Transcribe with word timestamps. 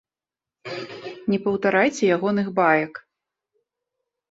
Не 1.33 1.39
паўтарайце 1.45 2.03
ягоных 2.17 2.47
баек. 2.59 2.93